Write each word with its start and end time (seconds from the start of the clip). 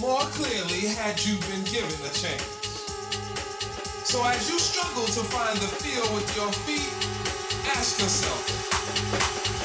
more 0.00 0.20
clearly 0.38 0.86
had 0.94 1.24
you 1.24 1.36
been 1.50 1.64
given 1.64 1.90
a 2.06 2.12
chance. 2.14 2.42
So 4.04 4.24
as 4.24 4.48
you 4.48 4.58
struggle 4.58 5.04
to 5.04 5.22
find 5.26 5.58
the 5.58 5.66
feel 5.66 6.14
with 6.14 6.36
your 6.36 6.52
feet, 6.52 6.92
ask 7.76 7.98
yourself, 8.00 9.57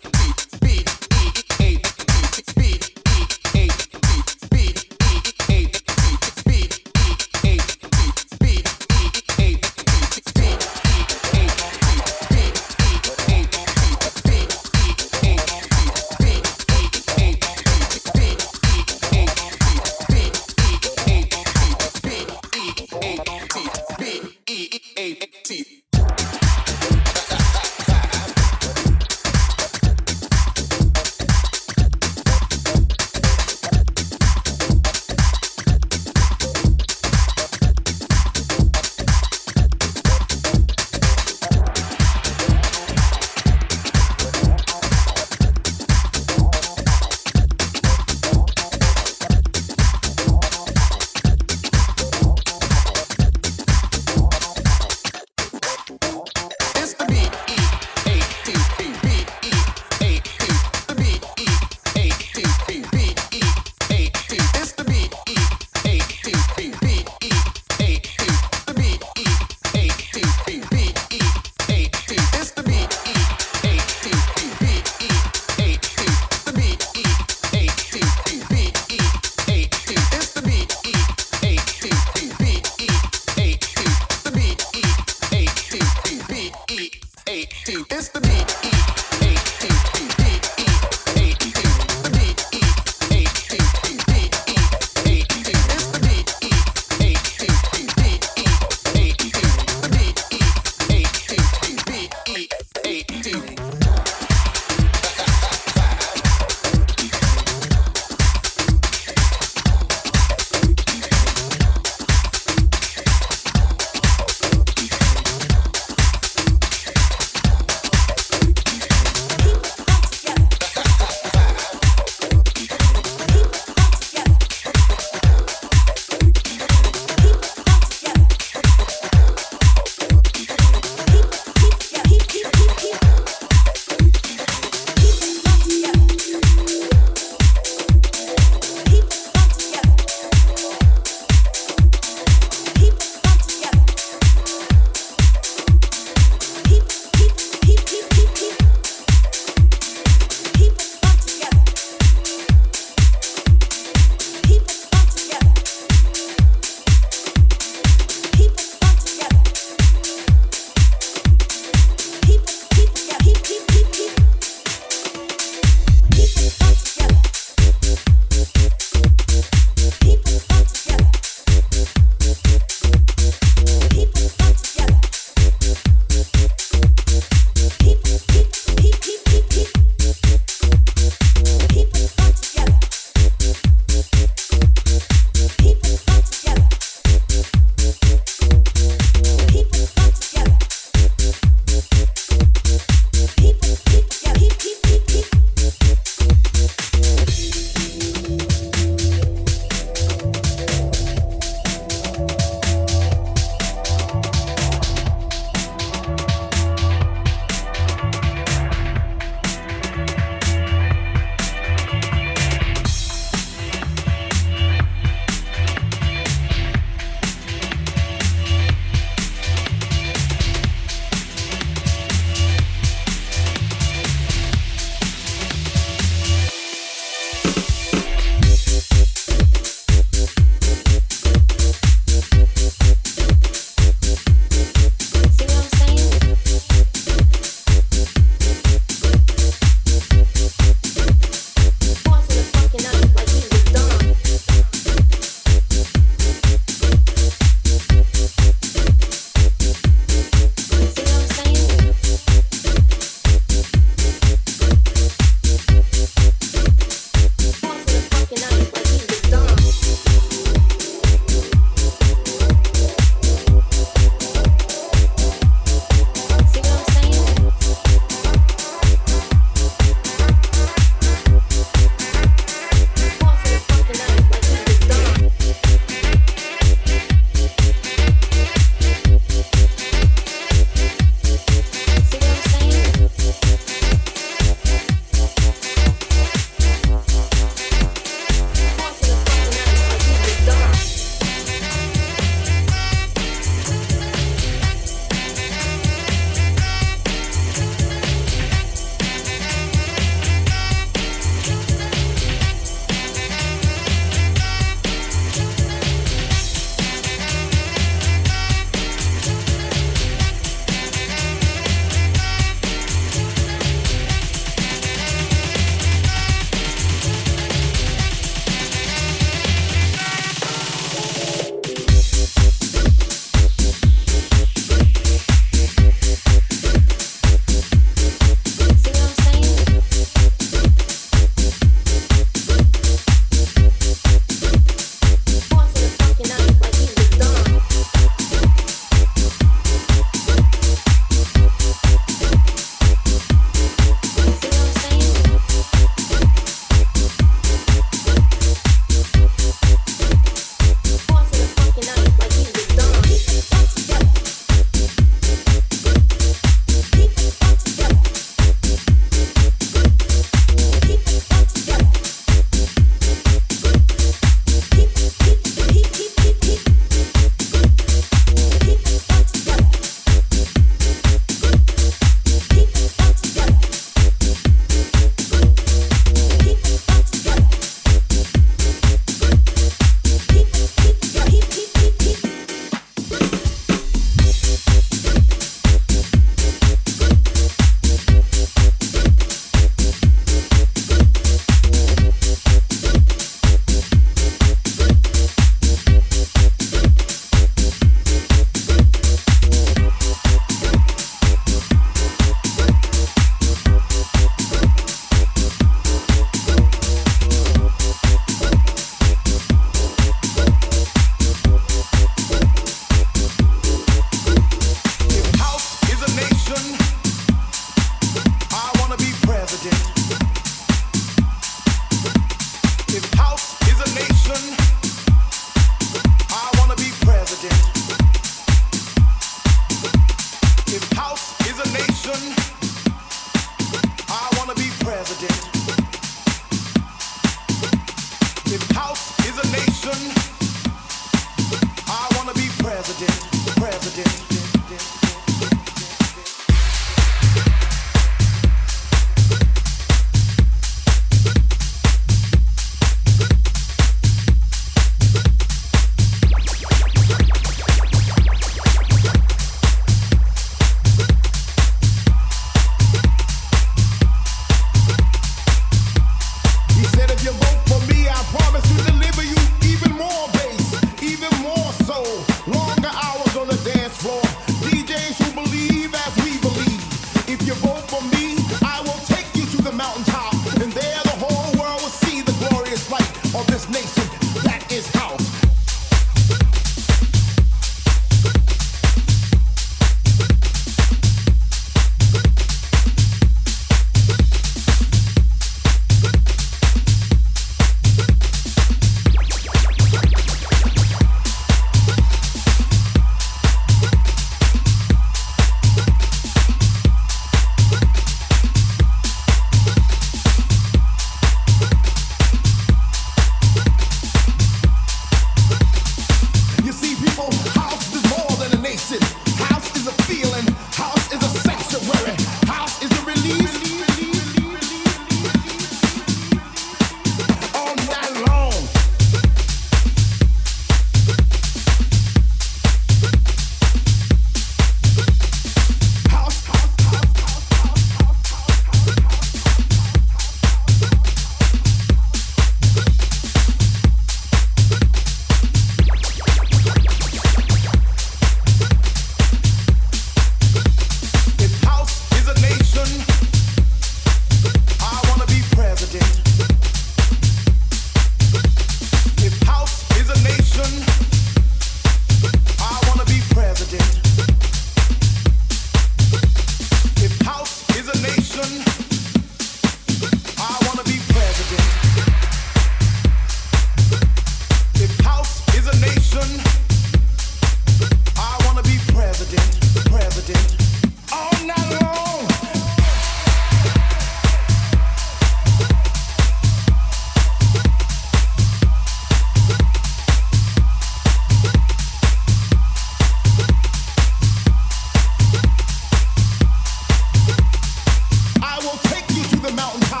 the 599.41 599.51
mountaintop. 599.53 600.00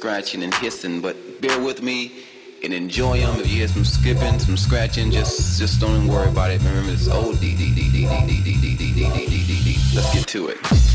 Scratching 0.00 0.42
and 0.42 0.54
hissing, 0.54 1.02
but 1.02 1.14
bear 1.42 1.60
with 1.60 1.82
me 1.82 2.10
and 2.64 2.72
enjoy 2.72 3.20
them. 3.20 3.38
If 3.38 3.46
you 3.50 3.56
hear 3.56 3.68
some 3.68 3.84
skipping, 3.84 4.38
some 4.38 4.56
scratching, 4.56 5.10
just 5.10 5.58
just 5.58 5.78
don't 5.78 6.08
worry 6.08 6.30
about 6.30 6.50
it. 6.50 6.62
Remember, 6.62 6.90
it's 6.90 7.06
old. 7.06 7.36
Let's 9.94 10.14
get 10.14 10.26
to 10.28 10.48
it. 10.48 10.89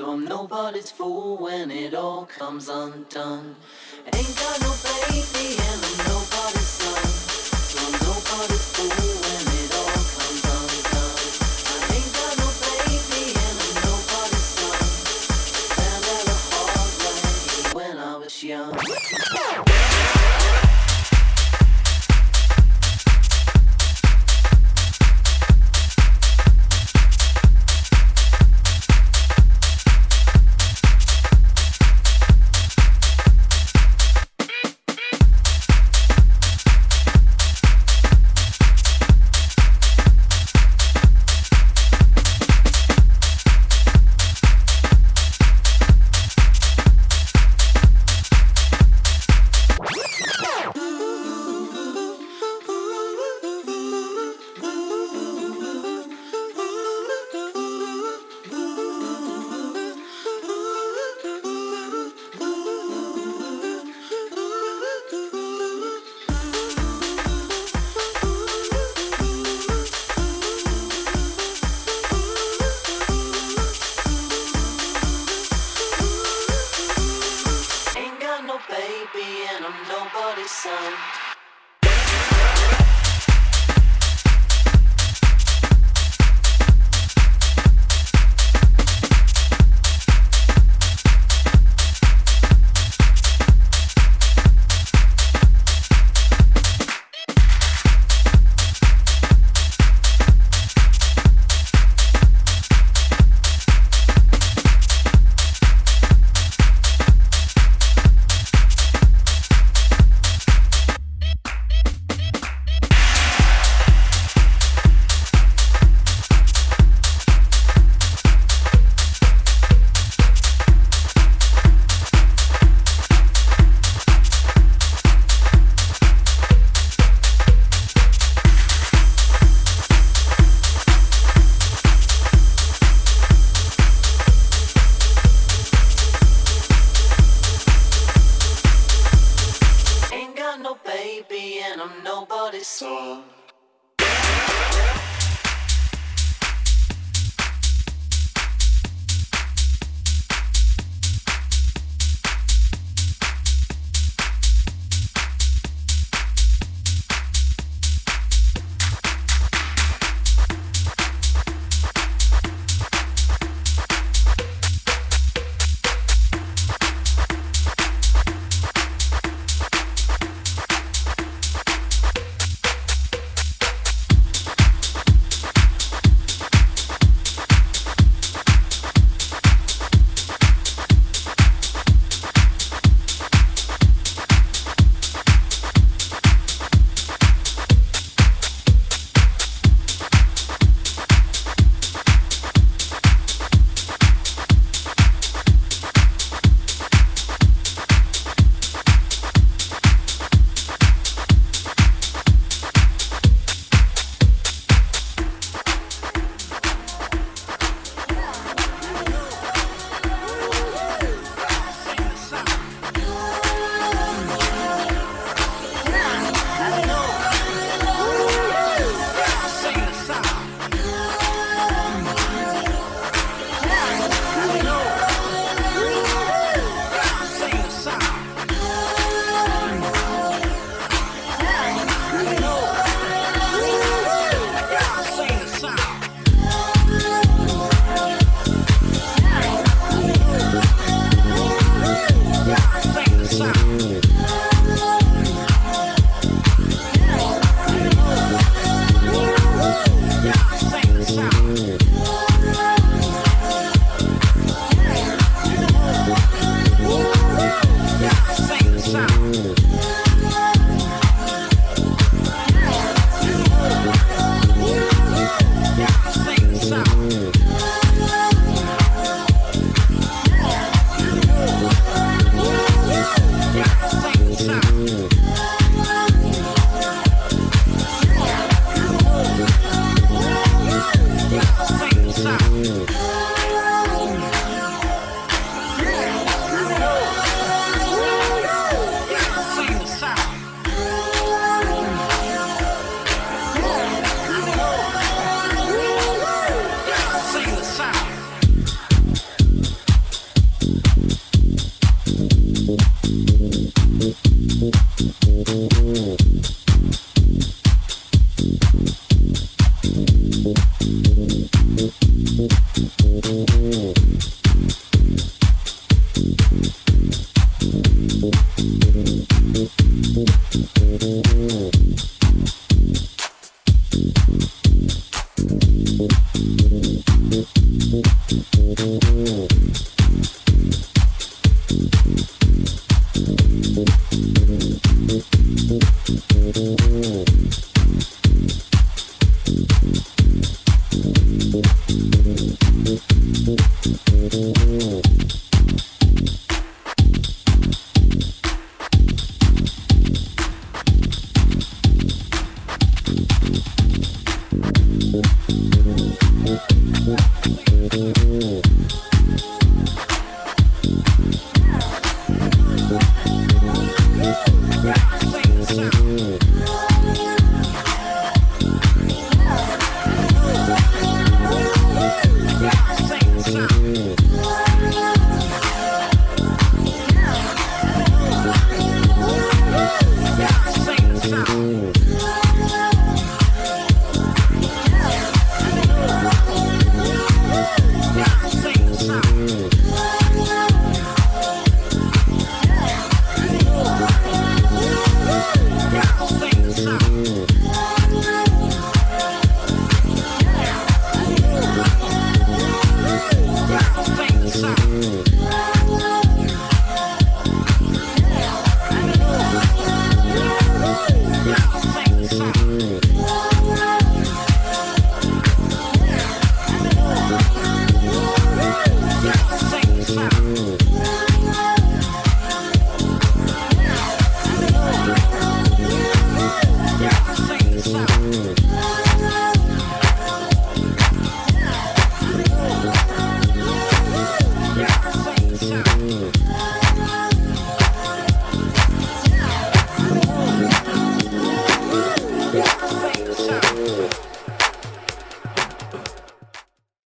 So 0.00 0.12
I'm 0.12 0.24
nobody's 0.24 0.90
fool 0.90 1.36
when 1.36 1.70
it 1.70 1.92
all 1.92 2.24
comes 2.24 2.70
undone. 2.70 3.54
Ain't 4.16 4.34
got 4.34 4.60
no 4.62 4.72
baby 4.82 5.60
and 5.60 5.84
I'm 5.84 5.96
nobody's 6.08 6.72
son. 6.80 7.04
So 7.68 7.76
I'm 7.84 7.92
nobody's 8.08 8.64
fool 8.72 8.88
when 8.88 9.44
it 9.60 9.70
all 9.76 10.00
comes 10.16 10.42
undone. 10.56 11.20
I 11.68 11.84
ain't 11.96 12.12
got 12.16 12.32
no 12.40 12.48
baby 12.64 13.36
and 13.44 13.56
I'm 13.60 13.76
nobody's 13.84 14.48
son. 14.56 14.80
The 16.24 16.36
hard 16.48 17.74
when 17.74 17.98
I 17.98 18.16
was 18.16 18.42
young. 18.42 19.69